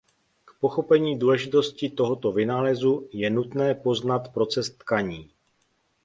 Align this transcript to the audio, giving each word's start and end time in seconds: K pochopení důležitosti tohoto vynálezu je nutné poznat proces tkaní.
K 0.45 0.53
pochopení 0.59 1.19
důležitosti 1.19 1.89
tohoto 1.89 2.31
vynálezu 2.31 3.07
je 3.13 3.29
nutné 3.29 3.75
poznat 3.75 4.29
proces 4.33 4.69
tkaní. 4.69 5.29